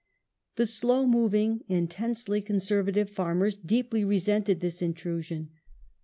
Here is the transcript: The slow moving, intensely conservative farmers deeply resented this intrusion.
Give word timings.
The 0.55 0.65
slow 0.65 1.05
moving, 1.05 1.63
intensely 1.67 2.41
conservative 2.41 3.07
farmers 3.07 3.55
deeply 3.55 4.03
resented 4.03 4.59
this 4.59 4.81
intrusion. 4.81 5.51